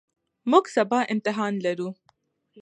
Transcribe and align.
موږ 0.51 0.65
سبا 0.75 0.99
امتحان 1.13 1.53
لرو. 1.65 1.89